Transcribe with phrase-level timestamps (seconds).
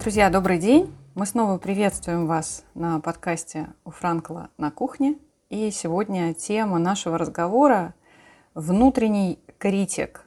[0.00, 0.96] Друзья, добрый день!
[1.14, 5.18] Мы снова приветствуем вас на подкасте у Франкла на кухне.
[5.50, 7.92] И сегодня тема нашего разговора–
[8.54, 10.24] внутренний критик.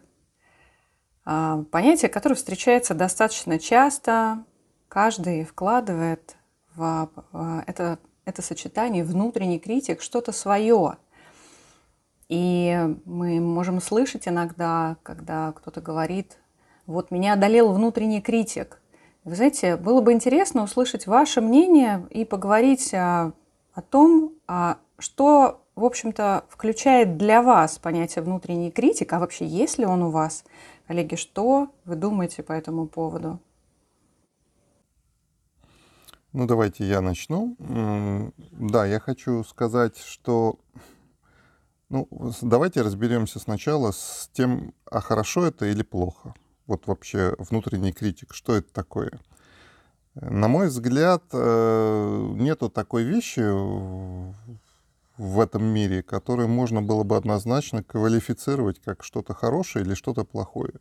[1.26, 4.44] Э, понятие, которое встречается достаточно часто.
[4.90, 6.36] Каждый вкладывает
[6.76, 7.10] в
[7.66, 10.98] это, это сочетание внутренний критик что-то свое.
[12.30, 16.38] И мы можем слышать иногда, когда кто-то говорит,
[16.86, 18.80] вот меня одолел внутренний критик–
[19.26, 23.32] вы знаете, было бы интересно услышать ваше мнение и поговорить о,
[23.74, 29.78] о том, а что, в общем-то, включает для вас понятие внутренний критик, а вообще есть
[29.78, 30.44] ли он у вас?
[30.88, 33.40] Коллеги, что вы думаете по этому поводу?
[36.34, 37.56] Ну, давайте я начну.
[38.52, 40.60] Да, я хочу сказать, что
[41.90, 42.08] ну,
[42.42, 46.34] давайте разберемся сначала с тем, а хорошо это или плохо
[46.68, 49.20] вот вообще внутренний критик, что это такое?
[50.16, 53.42] На мой взгляд, э, нету такой вещи
[55.18, 60.74] в этом мире, которую можно было бы однозначно квалифицировать как что-то хорошее или что-то плохое.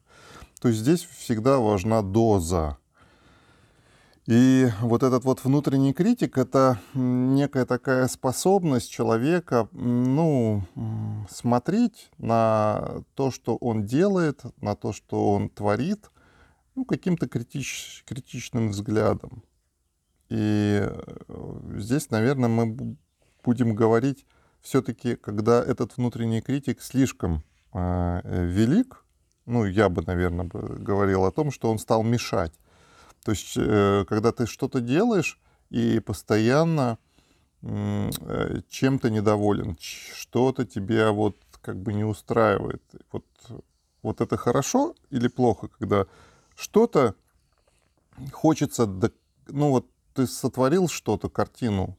[0.60, 2.78] То есть здесь всегда важна доза.
[4.26, 10.62] И вот этот вот внутренний критик— это некая такая способность человека, ну,
[11.28, 16.10] смотреть на то, что он делает, на то, что он творит,
[16.76, 19.42] ну, каким-то критич, критичным взглядом.
[20.28, 22.96] И э, здесь, наверное, мы
[23.44, 24.24] будем говорить
[24.60, 27.42] все-таки, когда этот внутренний критик слишком
[27.74, 29.04] э, велик,
[29.46, 32.52] ну, я бы, наверное, говорил о том, что он стал мешать.
[33.24, 35.38] То есть, э, когда ты что-то делаешь
[35.70, 36.98] и постоянно
[37.62, 38.10] э,
[38.68, 42.82] чем-то недоволен, что-то тебя вот как бы не устраивает.
[43.12, 43.24] Вот,
[44.02, 46.06] вот это хорошо или плохо, когда
[46.56, 47.14] что-то
[48.32, 48.86] хочется,
[49.46, 51.96] ну вот ты сотворил что-то, картину,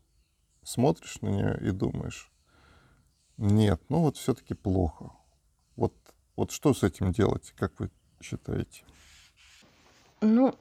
[0.64, 2.31] смотришь на нее и думаешь,
[3.38, 5.12] нет, ну вот все-таки плохо.
[5.76, 5.94] Вот,
[6.36, 7.90] вот что с этим делать, как вы
[8.22, 8.84] считаете?
[10.22, 10.56] Ну,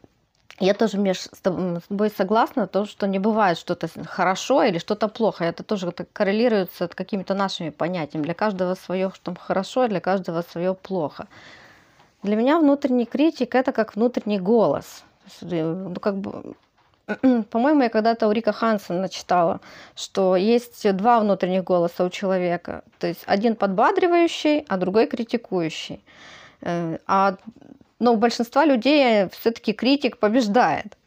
[0.60, 5.44] я тоже, Миш, с тобой согласна, то, что не бывает что-то хорошо или что-то плохо.
[5.44, 8.24] Это тоже коррелируется с какими-то нашими понятиями.
[8.24, 11.26] Для каждого свое, что хорошо, а для каждого свое плохо.
[12.22, 15.02] Для меня внутренний критик– это как внутренний голос.
[15.40, 16.54] Ну, как бы,
[17.50, 19.60] по-моему, я когда-то у Рика Хансона читала,
[19.96, 22.84] что есть два внутренних голоса у человека.
[22.98, 26.04] То есть один подбадривающий, а другой критикующий.
[26.60, 27.36] Э, а
[28.02, 30.98] но у большинства людей все-таки критик побеждает.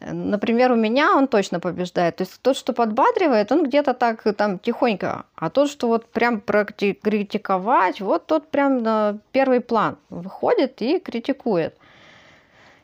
[0.00, 2.16] Например, у меня он точно побеждает.
[2.16, 5.26] То есть тот, что подбадривает, он где-то так там тихонько.
[5.34, 11.76] А тот, что вот прям критиковать, вот тот прям на первый план выходит и критикует.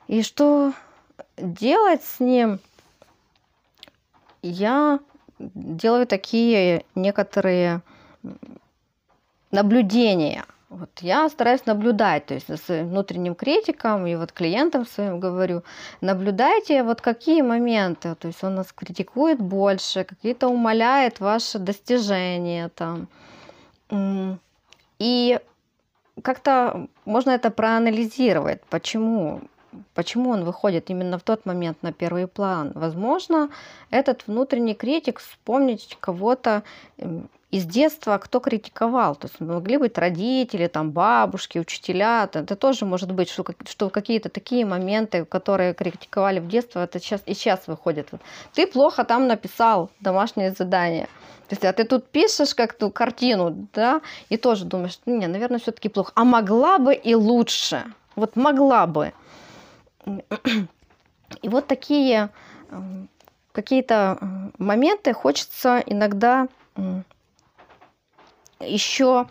[0.06, 0.74] И что
[1.38, 2.58] делать с ним?
[4.42, 5.00] Я
[5.38, 7.80] делаю такие некоторые
[9.50, 15.19] наблюдения– вот я стараюсь наблюдать, то есть за своим внутренним критиком и вот клиентам своим
[15.19, 15.62] говорю,
[16.00, 23.09] наблюдайте вот какие моменты, то есть он нас критикует больше, какие-то умаляет ваши достижения там.
[25.00, 25.41] И
[26.22, 29.41] как-то можно это проанализировать, почему
[29.94, 32.72] почему он выходит именно в тот момент на первый план.
[32.75, 33.50] Возможно,
[33.91, 36.62] этот внутренний критик вспомнить кого-то
[37.50, 39.16] из детства кто критиковал.
[39.16, 42.28] То есть могли быть родители, там, бабушки, учителя.
[42.32, 47.22] Это тоже может быть, что, что какие-то такие моменты, которые критиковали в детстве, это сейчас,
[47.26, 48.10] и сейчас выходит.
[48.54, 51.08] Ты плохо там написал домашнее задание.
[51.48, 55.88] То есть, а ты тут пишешь как-то картину, да, и тоже думаешь, не, наверное, все-таки
[55.88, 56.12] плохо.
[56.14, 57.84] А могла бы и лучше.
[58.14, 59.12] Вот могла бы.
[61.42, 62.30] И вот такие
[63.50, 64.18] какие-то
[64.58, 66.46] моменты хочется иногда
[68.60, 69.27] еще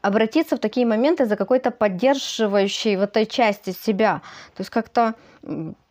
[0.00, 4.22] обратиться в такие моменты за какой-то поддерживающей в этой части себя.
[4.54, 5.14] То есть как-то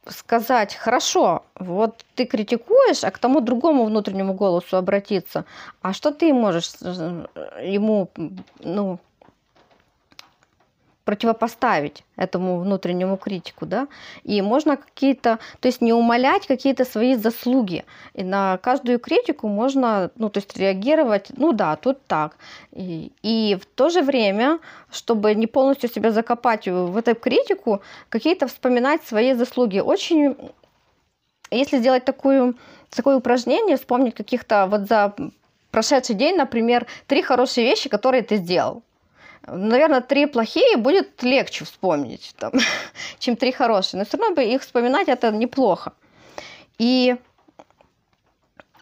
[0.10, 5.46] сказать, хорошо, вот ты критикуешь, а к тому другому внутреннему голосу обратиться.
[5.82, 7.26] А что ты можешь э,
[7.64, 8.10] ему
[8.60, 9.00] ну,
[11.08, 13.88] противопоставить этому внутреннему критику, да,
[14.26, 20.12] и можно какие-то, то есть не умалять какие-то свои заслуги, и на каждую критику можно,
[20.18, 22.36] ну, то есть реагировать, ну да, тут так,
[22.74, 24.60] и, и в то же время,
[24.92, 29.80] чтобы не полностью себя закопать в эту критику, какие-то вспоминать свои заслуги.
[29.80, 30.36] Очень,
[31.52, 32.56] если сделать такую,
[32.90, 35.16] такое упражнение, вспомнить каких-то вот за
[35.72, 38.82] прошедший день, например, три хорошие вещи, которые ты сделал,
[39.48, 42.54] наверное, три плохие будет легче вспомнить, там,
[43.20, 44.00] чем три хорошие.
[44.00, 45.94] Но все равно бы их вспоминать это неплохо.
[46.78, 47.16] И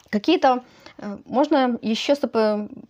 [0.09, 0.63] какие-то
[0.97, 2.15] э, можно еще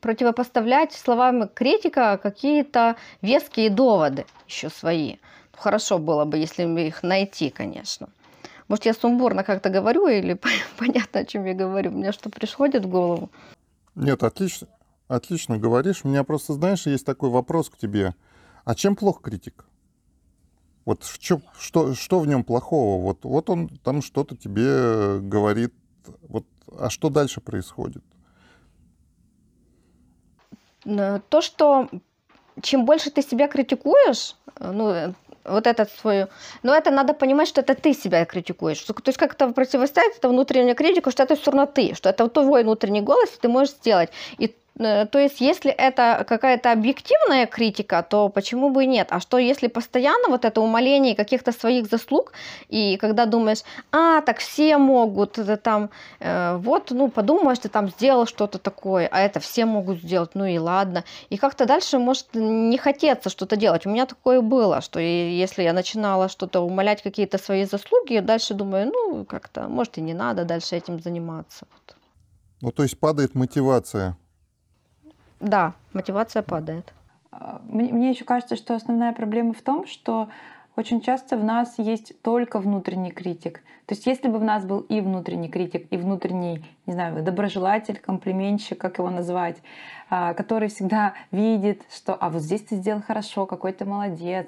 [0.01, 5.17] противопоставлять словам критика какие-то веские доводы еще свои.
[5.53, 8.09] Хорошо было бы, если бы их найти, конечно.
[8.67, 10.39] Может, я сумбурно как-то говорю или
[10.77, 11.91] понятно, о чем я говорю?
[11.91, 13.29] Мне что приходит в голову?
[13.95, 14.67] Нет, отлично,
[15.07, 16.01] отлично говоришь.
[16.03, 18.15] У меня просто, знаешь, есть такой вопрос к тебе.
[18.63, 19.65] А чем плох критик?
[20.85, 23.01] Вот что, что, что в нем плохого?
[23.01, 25.73] Вот, вот он там что-то тебе говорит.
[26.21, 26.45] Вот,
[26.77, 28.03] а что дальше происходит?
[30.83, 31.89] То, что
[32.61, 36.27] чем больше ты себя критикуешь, ну, вот этот свой...
[36.61, 38.81] Но это надо понимать, что это ты себя критикуешь.
[38.81, 42.27] То есть как это противостоять, это внутренняя критика, что это все равно ты, что это
[42.29, 44.11] твой внутренний голос, ты можешь сделать.
[44.37, 49.07] И Э, то есть, если это какая-то объективная критика, то почему бы и нет?
[49.11, 52.33] А что, если постоянно вот это умаление каких-то своих заслуг,
[52.67, 53.63] и когда думаешь,
[53.93, 55.89] а, так все могут, это там,
[56.19, 60.43] э, вот, ну, подумаешь, ты там сделал что-то такое, а это все могут сделать, ну
[60.43, 61.05] и ладно.
[61.29, 63.85] И как-то дальше может не хотеться что-то делать.
[63.85, 68.91] У меня такое было, что если я начинала что-то умалять какие-то свои заслуги, дальше думаю,
[68.93, 71.65] ну, как-то, может, и не надо дальше этим заниматься.
[72.61, 74.17] Ну, то есть падает мотивация
[75.39, 76.93] да, мотивация падает.
[77.31, 80.29] А, мне, мне еще кажется, что основная проблема в том, что
[80.75, 83.61] очень часто в нас есть только внутренний критик.
[83.85, 87.99] То есть если бы в нас был и внутренний критик, и внутренний, не знаю, доброжелатель,
[87.99, 89.57] комплиментщик, как его назвать,
[90.09, 94.47] а, который всегда видит, что а вот здесь ты сделал хорошо, какой ты молодец,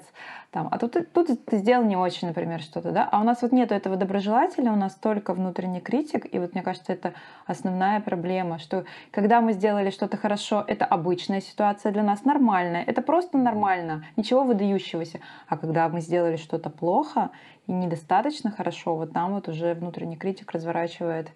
[0.50, 3.52] там, а тут, тут ты сделал не очень, например, что-то, да, а у нас вот
[3.52, 7.12] нету этого доброжелателя, у нас только внутренний критик, и вот мне кажется, это
[7.46, 13.02] основная проблема, что когда мы сделали что-то хорошо, это обычная ситуация для нас, нормальная, это
[13.02, 17.30] просто нормально, ничего выдающегося, а когда мы сделали что-то плохо
[17.68, 21.30] и недостаточно хорошо, вот там вот уже внутренний критик разворачивает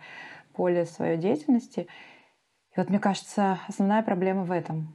[0.55, 1.87] поле своей деятельности,
[2.75, 4.95] и вот мне кажется, основная проблема в этом.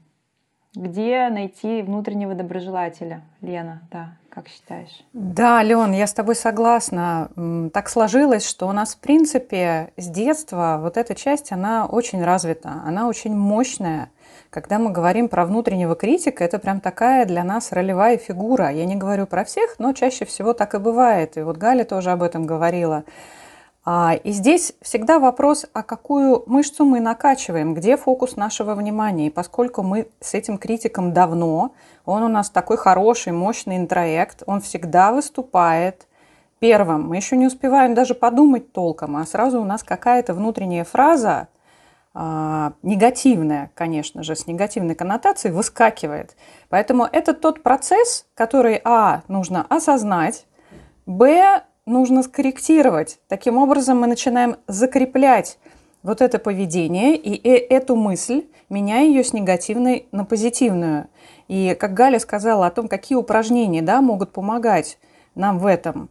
[0.76, 3.22] Где найти внутреннего доброжелателя?
[3.42, 5.04] Лена, да, как считаешь?
[5.14, 7.32] Да, Лен, я с тобой согласна.
[7.74, 12.82] Так сложилось, что у нас, в принципе, с детства вот эта часть, она очень развита,
[12.86, 14.12] она очень мощная.
[14.50, 18.70] Когда мы говорим про внутреннего критика, это прям такая для нас ролевая фигура.
[18.70, 21.38] Я не говорю про всех, но чаще всего так и бывает.
[21.38, 23.04] И вот Галя тоже об этом говорила.
[23.84, 29.28] А, и здесь всегда вопрос, а какую мышцу мы накачиваем, где фокус нашего внимания.
[29.28, 31.72] И поскольку мы с этим критиком давно,
[32.06, 36.08] он у нас такой хороший, мощный интроект, он всегда выступает
[36.60, 37.08] первым.
[37.08, 41.48] Мы еще не успеваем даже подумать толком, а сразу у нас какая-то внутренняя фраза,
[42.82, 46.36] негативная, конечно же, с негативной коннотацией выскакивает.
[46.70, 50.48] Поэтому это тот процесс, который, а, нужно осознать,
[51.06, 53.20] б, нужно скорректировать.
[53.28, 55.60] Таким образом мы начинаем закреплять
[56.02, 61.10] вот это поведение и эту мысль, меняя ее с негативной на позитивную.
[61.48, 64.98] И как Галя сказала о том, какие упражнения да, могут помогать
[65.36, 66.10] нам в этом.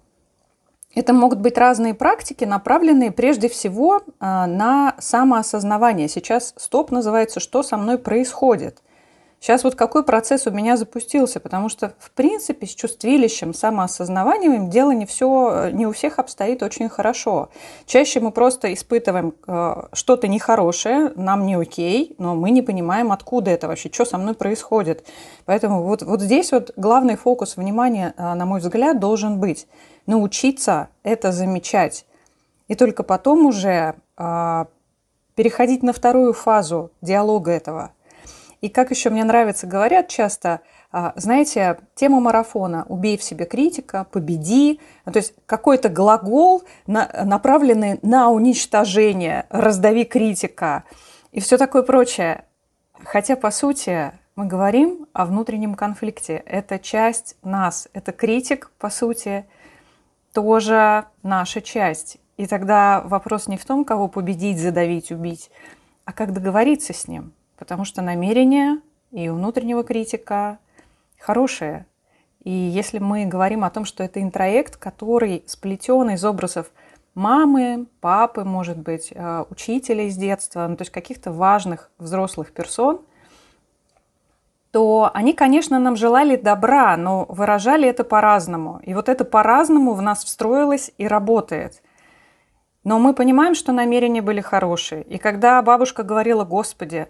[0.97, 6.09] Это могут быть разные практики, направленные прежде всего а, на самоосознавание.
[6.09, 8.83] Сейчас стоп называется «Что со мной происходит?».
[9.39, 14.93] Сейчас вот какой процесс у меня запустился, потому что, в принципе, с чувствилищем, самоосознаванием дело
[14.93, 17.51] не все, не у всех обстоит очень хорошо.
[17.85, 23.51] Чаще мы просто испытываем э, что-то нехорошее, нам не окей, но мы не понимаем, откуда
[23.51, 25.07] это вообще, что со мной происходит.
[25.45, 29.67] Поэтому вот, вот здесь вот главный фокус внимания, э, на мой взгляд, должен быть
[30.07, 32.07] научиться это замечать.
[32.69, 34.65] И только потом уже э,
[35.35, 37.93] переходить на вторую фазу диалога этого–
[38.61, 40.61] и как еще мне нравится, говорят часто,
[40.91, 47.99] а, знаете, тема марафона «Убей в себе критика», «Победи», ну, то есть какой-то глагол, направленный
[48.03, 50.85] на уничтожение, «раздави критика»
[51.33, 52.45] и все такое прочее.
[53.05, 56.43] Хотя, по сути, мы говорим о внутреннем конфликте.
[56.47, 59.45] Это часть нас, это критик, по сути,
[60.37, 62.19] тоже наша часть.
[62.37, 65.51] И тогда вопрос не в том, кого победить, задавить, убить,
[66.05, 70.59] а как договориться с ним– потому что намерение и внутреннего критика
[71.19, 71.87] хорошее.
[72.45, 76.71] И если мы говорим о том, что это интроект, который сплетен из образов
[77.15, 83.01] мамы, папы, может быть, э, учителя из детства, ну, то есть каких-то важных взрослых персон,
[84.77, 88.79] то они, конечно, нам желали добра, но выражали это по-разному.
[88.85, 91.83] И вот это по-разному в нас встроилось и работает.
[92.85, 95.03] Но мы понимаем, что намерения были хорошие.
[95.05, 97.09] И когда бабушка говорила, Господи,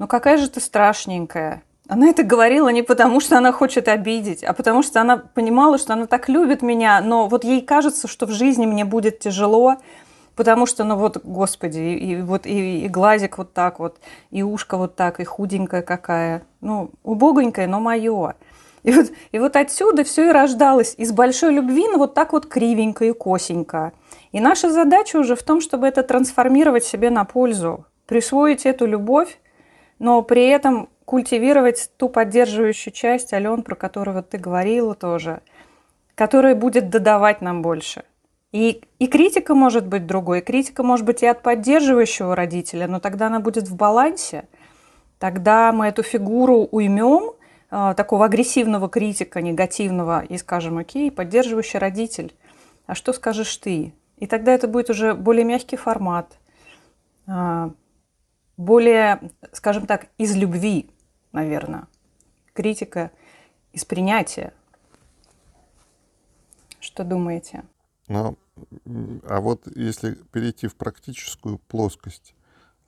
[0.00, 1.62] ну какая же ты страшненькая.
[1.86, 5.92] Она это говорила не потому, что она хочет обидеть, а потому что она понимала, что
[5.92, 9.76] она так любит меня, но вот ей кажется, что в жизни мне будет тяжело,
[10.36, 13.98] потому что, ну вот, господи, и, и вот и, и глазик вот так вот,
[14.30, 18.34] и ушко вот так, и худенькая какая, ну, убогонькая, но мое.
[18.82, 22.46] И вот, и вот отсюда все и рождалось из большой любви, но вот так вот
[22.46, 23.92] кривенько и косенько.
[24.32, 29.38] И наша задача уже в том, чтобы это трансформировать себе на пользу, присвоить эту любовь,
[29.98, 35.40] но при этом культивировать ту поддерживающую часть, Ален, про которую вот ты говорила тоже,
[36.14, 38.04] которая будет додавать нам больше.
[38.54, 43.26] И, и критика может быть другой, критика может быть и от поддерживающего родителя, но тогда
[43.26, 44.46] она будет в балансе.
[45.18, 47.32] Тогда мы эту фигуру уймем,
[47.72, 52.32] э, такого агрессивного критика, негативного, и скажем, окей, поддерживающий родитель,
[52.86, 53.92] а что скажешь ты?
[54.18, 56.38] И тогда это будет уже более мягкий формат,
[57.26, 57.70] э,
[58.56, 60.88] более, скажем так, из любви,
[61.32, 61.88] наверное.
[62.52, 63.10] Критика
[63.72, 64.52] из принятия.
[66.78, 67.64] Что думаете?
[68.08, 68.36] Ну,
[69.24, 72.34] а вот если перейти в практическую плоскость,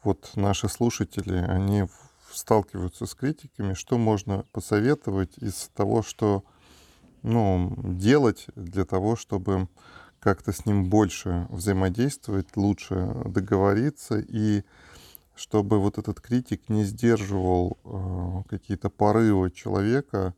[0.02, 1.87] вот наши слушатели, они
[2.30, 6.44] сталкиваются с критиками, что можно посоветовать из того, что
[7.23, 9.68] ну, делать для того, чтобы
[10.20, 14.64] как-то с ним больше взаимодействовать, лучше договориться и
[15.35, 20.35] чтобы вот этот критик не сдерживал э, какие-то порывы человека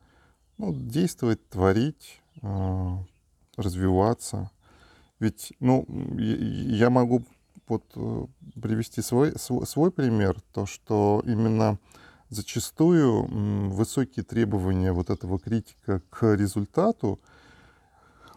[0.58, 2.96] ну, действовать, творить, э,
[3.56, 4.50] развиваться.
[5.20, 7.24] Ведь, ну, я могу
[7.66, 8.26] вот э,
[8.60, 11.78] привести свой, свой, свой пример, то, что именно
[12.30, 13.26] зачастую
[13.70, 17.18] высокие требования вот этого критика к результату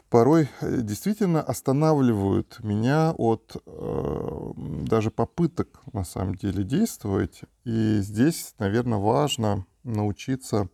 [0.10, 4.52] порой э, действительно останавливают меня от э,
[4.86, 7.42] даже попыток на самом деле действовать.
[7.64, 10.68] И здесь, наверное, важно научиться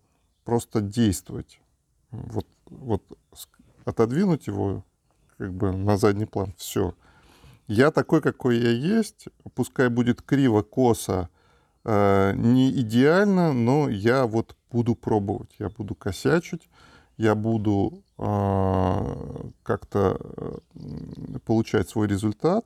[0.43, 1.59] просто действовать.
[2.11, 3.03] Вот, вот
[3.85, 4.83] отодвинуть его
[5.37, 6.53] как бы на задний план.
[6.57, 6.93] Все.
[7.67, 11.29] Я такой, какой я есть, пускай будет криво, косо,
[11.83, 16.69] э, не идеально, но я вот буду пробовать, я буду косячить,
[17.17, 22.65] я буду а, как-то э, получать свой результат,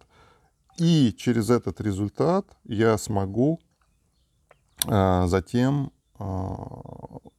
[0.77, 3.59] и через этот результат я смогу
[4.87, 5.91] а, затем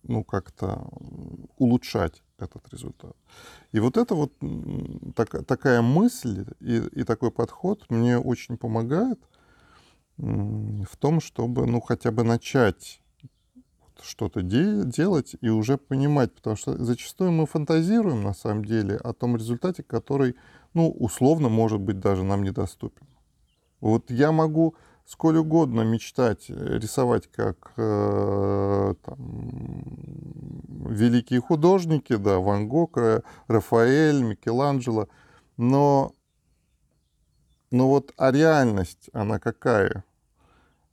[0.03, 0.87] ну, как-то
[1.59, 3.17] улучшать этот результат.
[3.73, 4.33] И вот это вот
[5.15, 9.19] так, такая мысль и, и такой подход мне очень помогает
[10.17, 13.01] в том, чтобы ну, хотя бы начать
[14.03, 19.13] что-то де- делать и уже понимать, потому что зачастую мы фантазируем на самом деле о
[19.13, 20.35] том результате, который,
[20.75, 23.07] ну, условно, может быть, даже нам недоступен.
[23.81, 24.75] Вот я могу
[25.07, 29.83] сколь угодно мечтать, э, рисовать как э, там,
[30.89, 32.99] великие художники, да, Ван Гог,
[33.49, 35.09] Рафаэль, Микеланджело,
[35.57, 36.15] но,
[37.71, 40.05] но вот а реальность, она какая?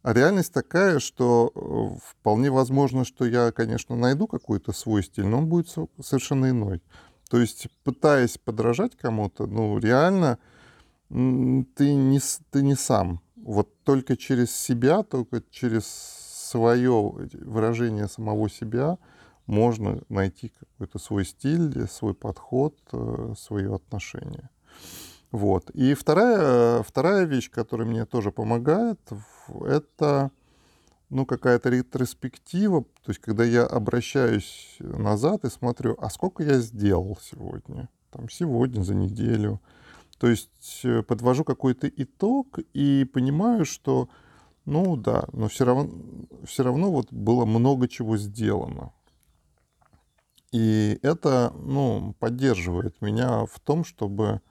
[0.01, 5.39] А реальность такая, что э, вполне возможно, что я, конечно, найду какой-то свой стиль, но
[5.39, 5.69] он будет
[6.01, 6.81] совершенно иной.
[7.29, 10.39] То есть, пытаясь подражать кому-то, ну, реально
[11.09, 12.19] ты не,
[12.51, 13.21] ты не сам.
[13.43, 18.98] Вот только через себя, только через свое выражение самого себя
[19.46, 24.50] можно найти какой-то свой стиль, свой подход, э, свое отношение.
[25.31, 25.69] Вот.
[25.72, 29.00] И вторая, вторая вещь, которая мне тоже помогает,
[29.65, 30.31] это
[31.10, 37.17] ну, какая-то ретроспектива, то есть когда я обращаюсь назад и смотрю, а сколько я сделал
[37.22, 39.60] сегодня, там, сегодня, за неделю.
[40.19, 44.09] То есть э, подвожу какой-то итог и понимаю, что,
[44.65, 45.89] ну да, но все равно,
[46.43, 48.91] все равно вот было много чего сделано.
[50.51, 54.41] И это, ну, поддерживает меня в том, чтобы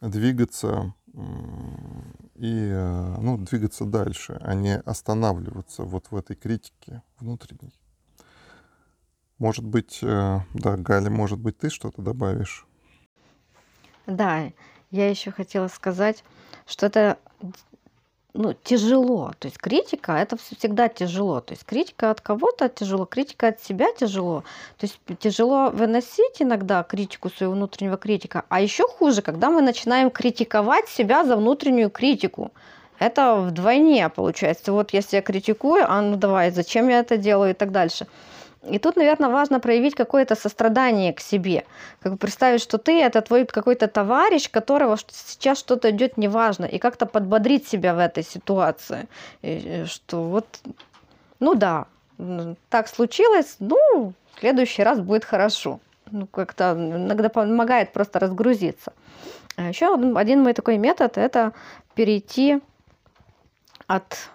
[0.00, 7.74] двигаться и э, ну, двигаться дальше, а не останавливаться вот в этой критике внутренней.
[9.38, 12.66] Может быть, э, да, Галя, может быть, ты что-то добавишь?
[14.06, 14.50] Да,
[14.92, 16.22] я еще хотела сказать,
[16.66, 17.18] что это
[18.34, 19.32] ну, тяжело.
[19.38, 21.40] То есть критика это всегда тяжело.
[21.40, 24.44] То есть критика от кого-то тяжело, критика от себя тяжело.
[24.78, 28.44] То есть тяжело выносить иногда критику своего внутреннего критика.
[28.48, 32.52] А еще хуже, когда мы начинаем критиковать себя за внутреннюю критику.
[32.98, 34.72] Это вдвойне получается.
[34.72, 38.06] Вот я критикую, а ну давай, зачем я это делаю и так дальше.
[38.68, 41.64] И тут, наверное, важно проявить какое-то сострадание к себе.
[42.00, 46.78] Как бы представить, что ты это твой какой-то товарищ, которого сейчас что-то идет неважно, и
[46.78, 49.08] как-то подбодрить себя в этой ситуации.
[49.42, 50.46] И что вот,
[51.40, 51.86] ну да,
[52.68, 55.80] так случилось, ну, в следующий раз будет хорошо.
[56.10, 58.92] Ну, как-то иногда помогает просто разгрузиться.
[59.56, 61.52] А еще один мой такой метод– это
[61.94, 62.60] перейти
[63.86, 64.30] от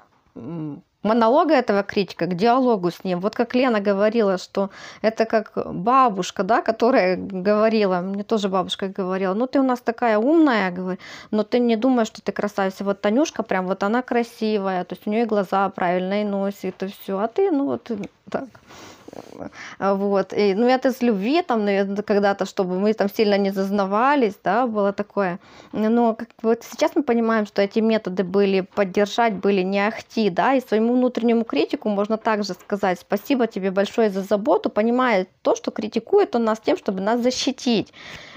[1.08, 3.20] монолога этого критика к диалогу с ним.
[3.20, 4.70] Вот как Лена говорила, что
[5.02, 10.18] это как бабушка, да, которая говорила, мне тоже бабушка говорила, ну ты у нас такая
[10.18, 11.00] умная, говорит,
[11.32, 12.84] но ты не думаешь, что ты красавица.
[12.84, 16.88] Вот Танюшка прям вот она красивая, то есть у нее и глаза правильные носит, и
[16.88, 17.92] все, а ты, ну вот
[18.30, 18.46] так.
[19.80, 20.34] Вот.
[20.34, 24.68] И, ну, это с любви, там, наверное, когда-то, чтобы мы там сильно не зазнавались, да,
[24.68, 25.40] было такое.
[25.72, 30.54] Но как, вот сейчас мы понимаем, что эти методы были поддержать, были не ахти, да,
[30.54, 35.72] и своему внутреннему критику можно также сказать спасибо тебе большое за заботу, понимая то, что
[35.72, 37.94] критикует он нас тем, чтобы нас защитить.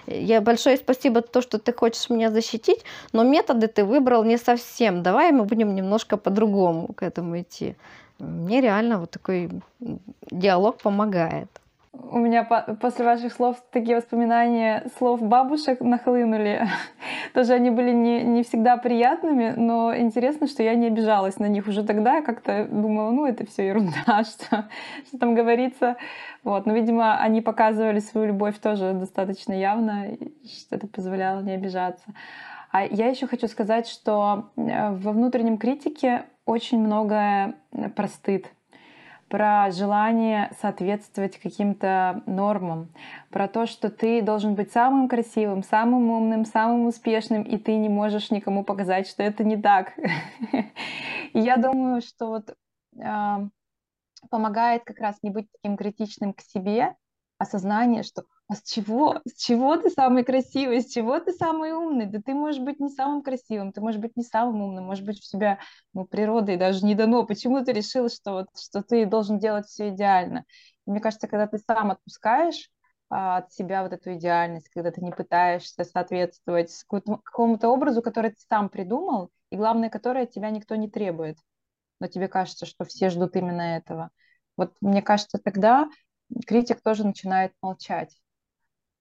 [0.07, 4.39] Я большое спасибо за то, что ты хочешь меня защитить, но методы ты выбрал не
[4.39, 5.03] совсем.
[5.03, 7.77] Давай мы будем немножко по-другому к этому идти.
[8.21, 9.51] Мне реально вот такой
[10.31, 11.49] диалог помогает.
[11.93, 16.69] У меня по после ваших слов такие воспоминания слов бабушек нахлынули.
[17.35, 21.67] Тоже они были не, не всегда приятными, но интересно, что я не обижалась на них
[21.67, 22.17] уже тогда.
[22.17, 24.69] Я как-то думала, ну это все ерунда, что,
[25.09, 25.97] что там говорится.
[26.45, 26.65] Вот.
[26.65, 32.05] Но, видимо, они показывали свою любовь тоже достаточно явно, что это позволяло не обижаться.
[32.71, 37.55] А я еще хочу сказать, что э, во внутреннем критике очень многое
[37.97, 38.51] простыд
[39.31, 42.89] про желание соответствовать каким-то нормам,
[43.31, 47.89] про то, что ты должен быть самым красивым, самым умным, самым успешным, и ты не
[47.89, 49.93] можешь никому показать, что это не так.
[51.33, 52.57] Я думаю, что вот
[53.01, 53.47] а,
[54.31, 56.97] помогает как раз не быть таким критичным к себе,
[57.39, 62.07] осознание, что а с чего, с чего ты самый красивый, с чего ты самый умный?
[62.07, 65.19] Да ты можешь быть не самым красивым, ты можешь быть не самым умным, может быть,
[65.19, 65.61] у тебя
[65.95, 67.25] ну, природой даже не дано.
[67.25, 70.47] Почему ты решил, что, вот, что ты должен делать все идеально?
[70.85, 72.71] И мне кажется, когда ты сам отпускаешь
[73.09, 78.41] а, от себя вот эту идеальность, когда ты не пытаешься соответствовать какому-то образу, который ты
[78.49, 81.39] сам придумал, и главное, который от тебя никто не требует,
[82.01, 84.11] но тебе кажется, что все ждут именно этого.
[84.57, 85.89] Вот мне кажется, тогда
[86.49, 88.17] критик тоже начинает молчать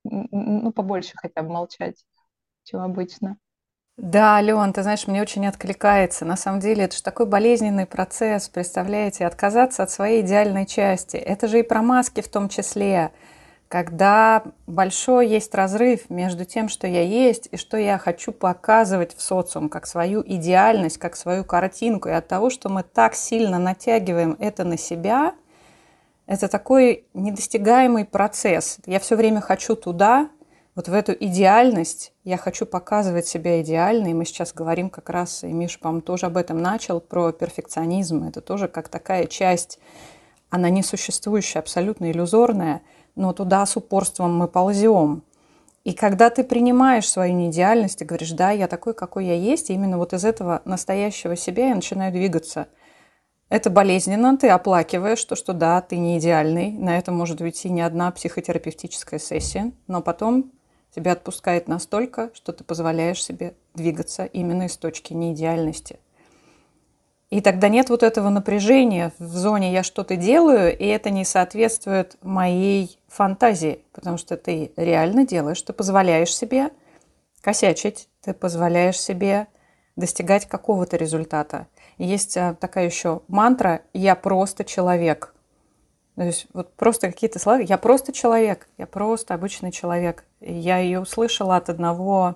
[0.10, 2.06] ну, побольше хотя бы молчать,
[2.64, 3.38] чем обычно.
[3.98, 6.24] Да, Леон, ты знаешь, мне очень откликается.
[6.24, 11.18] На самом деле это же такой болезненный процесс, представляете, отказаться от своей идеальной части.
[11.18, 13.12] Это же и про маски в том числе,
[13.68, 19.22] когда большой есть разрыв между тем, что я есть, и что я хочу показывать в
[19.22, 22.08] социум, как свою идеальность, как свою картинку.
[22.08, 25.34] И от того, что мы так сильно натягиваем это на себя–
[26.30, 28.78] это такой недостигаемый процесс.
[28.86, 30.30] Я все время хочу туда,
[30.76, 32.14] вот в эту идеальность.
[32.24, 34.14] Я хочу показывать себя идеальной.
[34.14, 38.26] Мы сейчас говорим как раз, и Миша, по-моему, тоже об этом начал, про перфекционизм.
[38.26, 39.80] Это тоже как такая часть,
[40.52, 42.84] она несуществующая, абсолютно иллюзорная,
[43.16, 45.24] но туда с упорством мы ползем.
[45.84, 49.74] И когда ты принимаешь свою неидеальность и говоришь, да, я такой, какой я есть, и
[49.74, 52.68] именно вот из этого настоящего себя я начинаю двигаться–
[53.50, 57.82] это болезненно, ты оплакиваешь то, что да, ты не идеальный, на это может уйти не
[57.82, 60.52] одна психотерапевтическая сессия, но потом
[60.96, 66.00] тебя отпускает настолько, что ты позволяешь себе двигаться именно из точки неидеальности.
[67.32, 72.18] И тогда нет вот этого напряжения в зоне «я что-то делаю», и это не соответствует
[72.24, 76.70] моей фантазии, потому что ты реально делаешь, ты позволяешь себе
[77.42, 79.48] косячить, ты позволяешь себе
[79.96, 81.66] достигать какого-то результата–
[82.00, 85.36] есть а, такая еще мантра «я просто человек».
[86.16, 90.26] То есть вот просто какие-то слова «я просто человек», «я просто обычный человек».
[90.40, 92.36] И я ее услышала от одного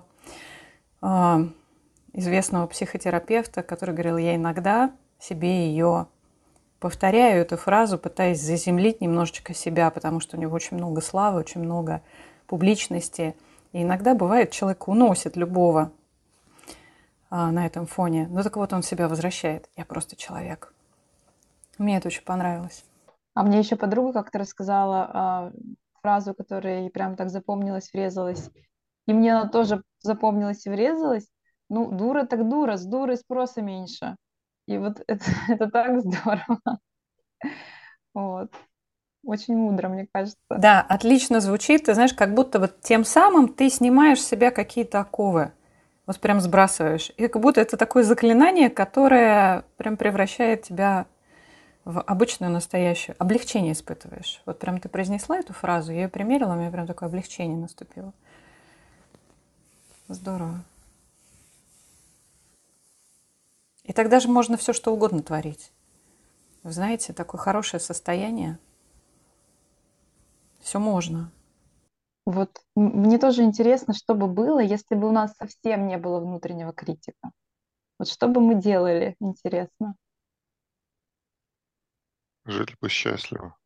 [1.02, 1.36] э,
[2.12, 6.06] известного психотерапевта, который говорил, я иногда себе ее
[6.78, 11.62] повторяю, эту фразу, пытаясь заземлить немножечко себя, потому что у него очень много славы, очень
[11.62, 12.02] много
[12.46, 13.34] публичности.
[13.72, 15.92] И иногда бывает, человек уносит любого
[17.36, 18.28] а, на этом фоне.
[18.30, 19.68] Ну так вот он себя возвращает.
[19.76, 20.72] Я просто человек.
[21.78, 22.84] Мне это очень понравилось.
[23.34, 25.52] А мне еще подруга как-то рассказала а,
[26.00, 28.50] фразу, которая ей прям так запомнилась, врезалась.
[29.08, 31.26] И мне она тоже запомнилась и врезалась.
[31.68, 34.14] Ну, дура так дура, с дурой спроса меньше.
[34.68, 36.60] И вот это, это так здорово.
[38.14, 38.52] Вот.
[39.24, 40.38] Очень мудро, мне кажется.
[40.50, 41.86] Да, отлично звучит.
[41.86, 45.52] Ты знаешь, как будто вот тем самым ты снимаешь с себя какие-то оковы.
[46.06, 47.12] Вот прям сбрасываешь.
[47.16, 51.06] И как будто это такое заклинание, которое прям превращает тебя
[51.84, 53.16] в обычную настоящую.
[53.18, 54.42] Облегчение испытываешь.
[54.46, 58.12] Вот прям ты произнесла эту фразу, я ее примерила, у меня прям такое облегчение наступило.
[60.08, 60.62] Здорово.
[63.84, 65.70] И тогда же можно все что угодно творить.
[66.62, 68.58] Вы знаете, такое хорошее состояние.
[70.60, 71.30] Все можно.
[72.26, 76.72] Вот мне тоже интересно, что бы было, если бы у нас совсем не было внутреннего
[76.72, 77.32] критика.
[77.98, 79.94] Вот что бы мы делали, интересно.
[82.46, 83.56] Жили бы счастливо.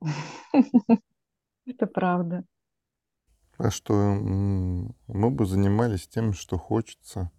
[1.66, 2.44] Это правда.
[3.58, 7.32] А что мы бы занимались тем, что хочется.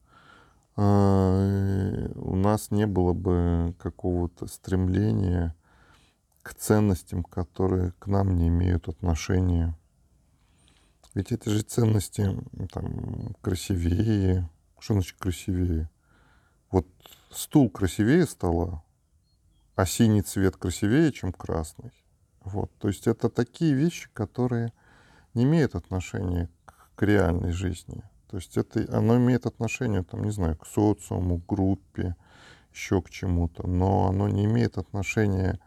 [0.75, 5.56] А, у нас не было бы какого-то стремления
[6.43, 9.78] к ценностям, которые к нам не имеют отношения.
[11.13, 12.38] Ведь эти же ценности
[12.71, 14.49] там, красивее.
[14.80, 15.89] Что значит красивее?
[16.71, 16.88] Вот
[17.32, 18.84] стул красивее стола,
[19.75, 21.91] а синий цвет красивее, чем красный.
[22.41, 22.71] Вот.
[22.78, 24.71] То есть это такие вещи, которые
[25.34, 28.04] не имеют отношения к, к реальной жизни.
[28.30, 32.15] То есть это, оно имеет отношение, там, не знаю, к социуму, к группе,
[32.71, 35.60] еще к чему-то, но оно не имеет отношения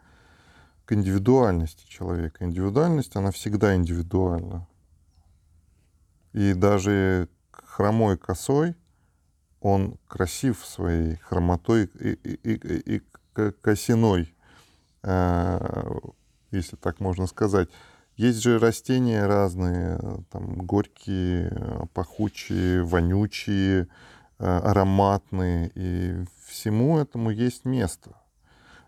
[0.85, 2.43] к индивидуальности человека.
[2.43, 4.67] Индивидуальность, она всегда индивидуальна.
[6.33, 8.75] И даже хромой косой,
[9.61, 13.01] он красив своей хромотой и, и, и, и
[13.61, 14.35] косиной,
[15.03, 15.99] э,
[16.51, 17.69] если так можно сказать.
[18.15, 19.99] Есть же растения разные,
[20.31, 23.87] там горькие, пахучие, вонючие,
[24.37, 28.15] э, ароматные, и всему этому есть место.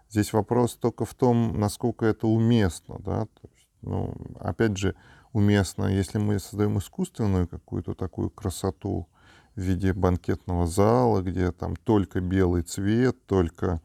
[0.09, 4.95] Здесь вопрос только в том, насколько это уместно, да, То есть, ну, опять же,
[5.33, 9.07] уместно, если мы создаем искусственную какую-то такую красоту
[9.55, 13.81] в виде банкетного зала, где там только белый цвет, только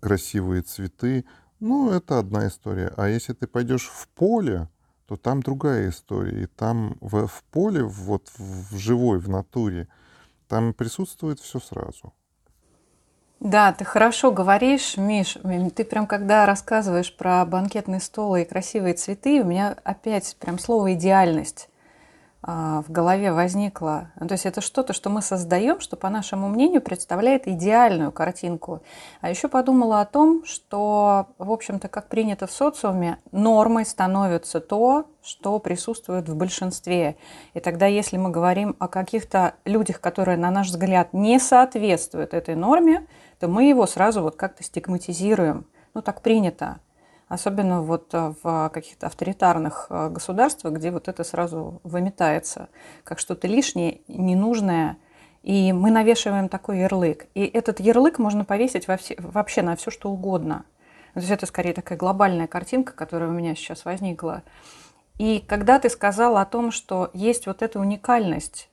[0.00, 1.24] красивые цветы,
[1.60, 2.92] ну, это одна история.
[2.96, 4.68] А если ты пойдешь в поле,
[5.06, 6.44] то там другая история.
[6.44, 9.88] И там в, в поле, вот в живой, в натуре,
[10.48, 12.12] там присутствует все сразу.
[13.40, 15.38] Да, ты хорошо говоришь, Миш.
[15.74, 20.94] Ты прям когда рассказываешь про банкетный стол и красивые цветы, у меня опять прям слово
[20.94, 21.68] идеальность
[22.40, 24.12] в голове возникло.
[24.20, 28.80] Ну, то есть это что-то, что мы создаем, что, по нашему мнению, представляет идеальную картинку.
[29.20, 35.06] А еще подумала о том, что, в общем-то, как принято в социуме, нормой становится то,
[35.20, 37.16] что присутствует в большинстве.
[37.54, 42.54] И тогда, если мы говорим о каких-то людях, которые, на наш взгляд, не соответствуют этой
[42.54, 43.06] норме,
[43.40, 45.66] то мы его сразу вот как-то стигматизируем.
[45.92, 46.78] Ну, так принято.
[47.28, 52.68] Особенно вот э, в каких-то авторитарных э, государствах, где вот это сразу выметается
[53.04, 54.96] как что-то лишнее, ненужное.
[55.42, 57.26] И мы навешиваем такой ярлык.
[57.34, 60.64] И этот ярлык можно повесить во все, вообще на все, что угодно.
[61.14, 64.42] То есть это скорее такая глобальная картинка, которая у меня сейчас возникла.
[65.18, 68.70] И когда ты сказала о том, что есть вот эта уникальность,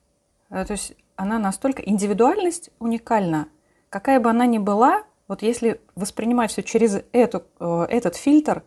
[0.50, 3.50] э, то есть она настолько, индивидуальность уникальна,
[3.90, 8.64] какая бы она ни была, вот если воспринимать все через эту, э, этот фильтр,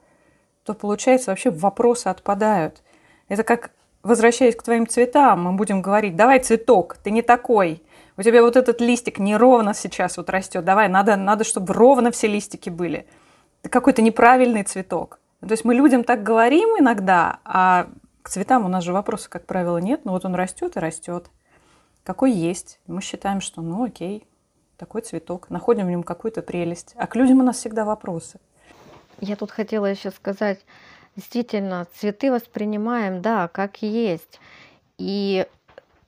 [0.64, 2.82] то получается вообще вопросы отпадают.
[3.28, 3.70] Это как,
[4.02, 7.82] возвращаясь к твоим цветам, мы будем говорить, давай цветок, ты не такой,
[8.16, 12.26] у тебя вот этот листик неровно сейчас вот растет, давай, надо, надо, чтобы ровно все
[12.26, 13.06] листики были.
[13.62, 15.20] Ты какой-то неправильный цветок.
[15.40, 17.88] То есть мы людям так говорим иногда, а
[18.22, 21.30] к цветам у нас же вопроса, как правило, нет, но вот он растет и растет.
[22.02, 22.80] Какой есть.
[22.86, 24.26] Мы считаем, что ну окей,
[24.78, 26.94] такой цветок, находим в нем какую-то прелесть.
[26.96, 28.38] А к людям у нас всегда вопросы.
[29.20, 30.60] Я тут хотела еще сказать,
[31.16, 34.40] действительно, цветы воспринимаем, да, как есть.
[34.96, 35.46] И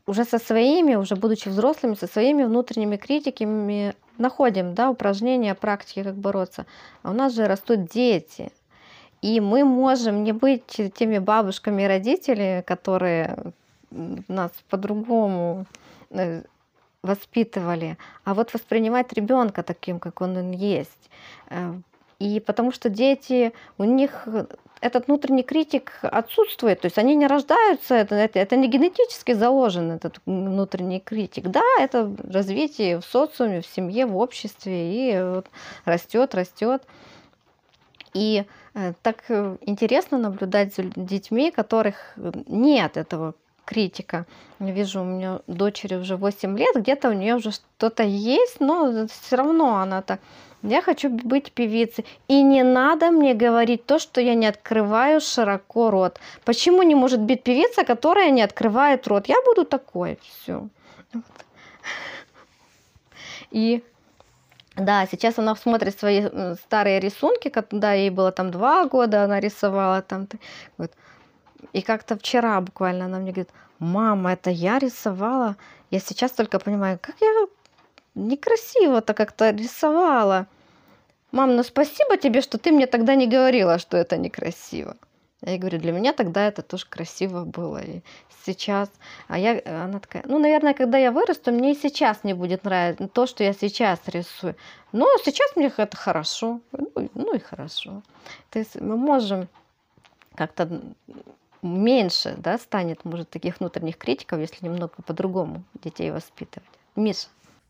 [0.06, 6.14] уже со своими, уже будучи взрослыми, со своими внутренними критиками находим да, упражнения, практики, как
[6.14, 6.66] бороться.
[7.02, 8.52] А у нас же растут дети.
[9.22, 13.52] И мы можем не быть теми бабушками и родителями, которые
[13.90, 15.66] нас по-другому
[16.11, 16.42] э,
[17.02, 21.10] воспитывали, а вот воспринимать ребенка таким, как он есть.
[21.48, 21.74] Э,
[22.18, 24.28] и потому что дети, у них
[24.80, 29.90] этот внутренний критик отсутствует, то есть они не рождаются, это, это, это не генетически заложен,
[29.90, 31.48] этот внутренний критик.
[31.48, 35.46] Да, это развитие в социуме, в семье, в обществе, и вот
[35.84, 36.82] растет, растет.
[38.12, 43.34] И э, так э, интересно наблюдать за детьми, которых нет этого
[43.64, 44.27] критика.
[44.59, 49.07] Я вижу, у меня дочери уже 8 лет, где-то у нее уже что-то есть, но
[49.07, 50.20] все равно она так.
[50.62, 52.05] Я хочу быть певицей.
[52.29, 56.20] И не надо мне говорить то, что я не открываю широко рот.
[56.44, 59.29] Почему не может быть певица, которая не открывает рот?
[59.29, 60.18] Я буду такой.
[60.23, 60.68] Все.
[63.51, 63.83] И
[64.77, 66.29] да, сейчас она смотрит свои
[66.66, 70.29] старые рисунки, когда ей было там два года, она рисовала там.
[70.79, 70.92] Вот.
[71.73, 75.57] И как-то вчера буквально она мне говорит, мама, это я рисовала.
[75.90, 77.46] Я сейчас только понимаю, как я
[78.14, 80.46] некрасиво-то как-то рисовала.
[81.33, 84.96] мам, ну спасибо тебе, что ты мне тогда не говорила, что это некрасиво.
[85.42, 87.79] Я говорю, для меня тогда это тоже красиво было.
[87.83, 88.03] И
[88.44, 88.90] сейчас.
[89.29, 93.09] А я, она такая, ну, наверное, когда я вырасту, мне и сейчас не будет нравиться
[93.09, 94.55] то, что я сейчас рисую.
[94.92, 96.61] Но сейчас мне это хорошо.
[96.73, 98.03] Ну, ну и хорошо.
[98.51, 99.49] То есть мы можем
[100.35, 100.68] как-то
[101.62, 106.68] меньше, да, станет, может, таких внутренних критиков, если немного по-другому детей воспитывать.
[106.96, 107.29] Миша.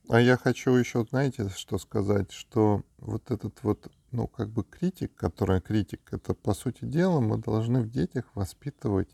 [0.09, 5.15] А я хочу еще, знаете, что сказать, что вот этот вот, ну, как бы критик,
[5.15, 9.09] который критик, это, по сути дела, мы должны в детях воспитывать,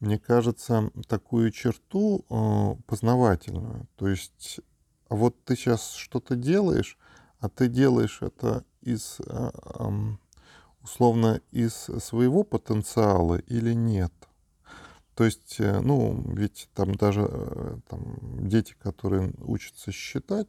[0.00, 3.86] мне кажется, такую черту э, познавательную.
[3.94, 4.58] То есть,
[5.08, 6.98] вот ты сейчас что-то делаешь,
[7.38, 9.90] а ты делаешь это из, э, э,
[10.82, 14.12] условно, из своего потенциала или нет.
[15.14, 20.48] То есть, э, ну, ведь там даже э, там, дети, которые учатся считать,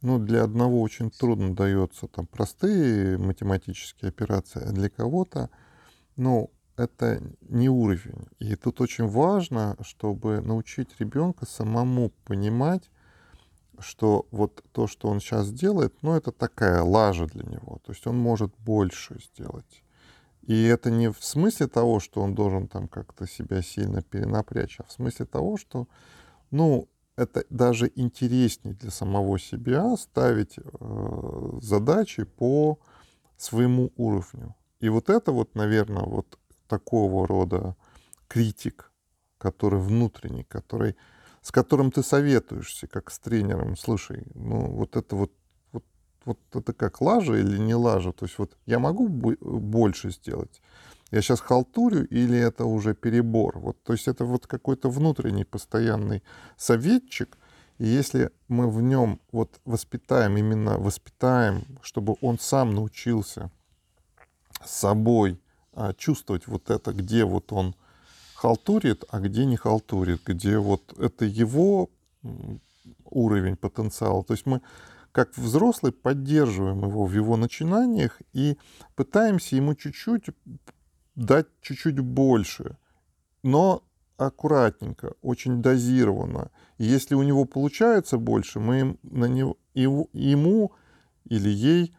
[0.00, 5.50] ну, для одного очень трудно дается там простые математические операции, а для кого-то,
[6.16, 8.28] ну, это не уровень.
[8.38, 12.90] И тут очень важно, чтобы научить ребенка самому понимать,
[13.80, 17.80] что вот то, что он сейчас делает, ну, это такая лажа для него.
[17.84, 19.82] То есть он может больше сделать.
[20.42, 24.84] И это не в смысле того, что он должен там как-то себя сильно перенапрячь, а
[24.84, 25.88] в смысле того, что,
[26.50, 32.78] ну, это даже интереснее для самого себя ставить э, задачи по
[33.36, 34.54] своему уровню.
[34.80, 37.74] И вот это вот, наверное, вот такого рода
[38.28, 38.92] критик,
[39.38, 40.96] который внутренний, который,
[41.46, 45.32] с которым ты советуешься, как с тренером, слушай, ну вот это вот
[46.24, 48.10] вот это как лажа или не лажа?
[48.10, 50.60] То есть вот я могу больше сделать?
[51.12, 53.60] Я сейчас халтурю или это уже перебор?
[53.60, 56.24] Вот, то есть это вот какой-то внутренний постоянный
[56.56, 57.38] советчик,
[57.78, 63.52] и если мы в нем вот воспитаем, именно воспитаем, чтобы он сам научился
[64.64, 65.40] собой
[65.74, 67.76] а, чувствовать вот это, где вот он
[68.36, 71.90] халтурит, а где не халтурит, где вот это его
[73.04, 74.22] уровень потенциала.
[74.24, 74.60] То есть мы
[75.12, 78.58] как взрослый поддерживаем его в его начинаниях и
[78.94, 80.26] пытаемся ему чуть-чуть
[81.14, 82.76] дать чуть-чуть больше,
[83.42, 83.82] но
[84.18, 86.50] аккуратненько, очень дозированно.
[86.78, 90.72] И если у него получается больше, мы на него, ему
[91.24, 91.94] или ей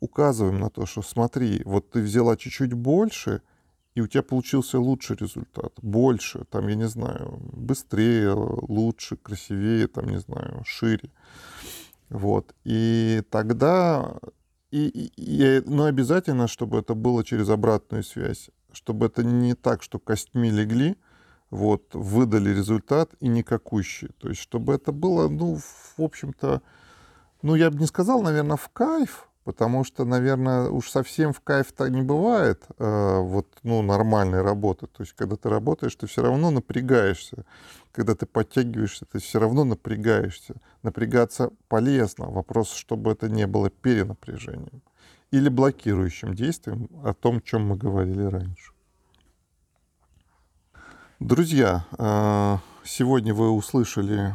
[0.00, 3.42] указываем на то, что смотри, вот ты взяла чуть-чуть больше,
[3.94, 10.08] и у тебя получился лучший результат, больше, там, я не знаю, быстрее, лучше, красивее, там,
[10.08, 11.10] не знаю, шире.
[12.08, 12.54] Вот.
[12.64, 14.16] И тогда,
[14.70, 19.82] и, и, и, но обязательно, чтобы это было через обратную связь, чтобы это не так,
[19.82, 20.96] что костьми легли,
[21.50, 24.10] вот, выдали результат и никакущий.
[24.18, 26.62] То есть, чтобы это было, ну, в общем-то,
[27.42, 31.88] ну, я бы не сказал, наверное, в кайф, Потому что, наверное, уж совсем в кайф-то
[31.88, 34.86] не бывает э, вот, ну, нормальной работы.
[34.86, 37.44] То есть, когда ты работаешь, ты все равно напрягаешься.
[37.92, 40.56] Когда ты подтягиваешься, ты все равно напрягаешься.
[40.82, 42.26] Напрягаться полезно.
[42.26, 44.82] Вопрос, чтобы это не было перенапряжением
[45.30, 48.72] или блокирующим действием о том, о чем мы говорили раньше.
[51.18, 54.34] Друзья, э, сегодня вы услышали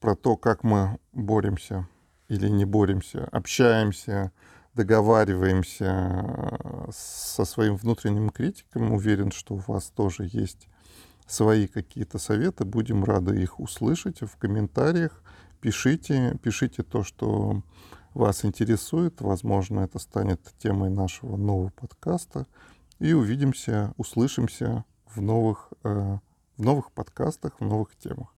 [0.00, 1.88] про то, как мы боремся
[2.30, 4.30] или не боремся, общаемся,
[4.74, 8.92] договариваемся э, со своим внутренним критиком.
[8.92, 10.68] Уверен, что у вас тоже есть
[11.26, 12.64] свои какие-то советы.
[12.64, 15.22] Будем рады их услышать в комментариях.
[15.60, 17.62] Пишите, пишите то, что
[18.14, 19.20] вас интересует.
[19.20, 22.46] Возможно, это станет темой нашего нового подкаста.
[23.00, 26.18] И увидимся, услышимся в новых, э,
[26.56, 28.28] в новых подкастах, в новых темах.